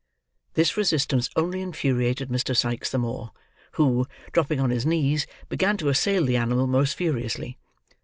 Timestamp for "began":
5.47-5.77